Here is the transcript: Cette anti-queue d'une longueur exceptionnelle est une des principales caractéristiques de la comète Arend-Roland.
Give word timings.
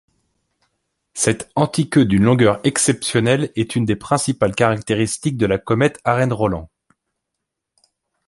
Cette 1.13 1.51
anti-queue 1.53 2.05
d'une 2.07 2.23
longueur 2.23 2.59
exceptionnelle 2.65 3.51
est 3.55 3.75
une 3.75 3.85
des 3.85 3.95
principales 3.95 4.55
caractéristiques 4.55 5.37
de 5.37 5.45
la 5.45 5.59
comète 5.59 5.99
Arend-Roland. 6.05 6.71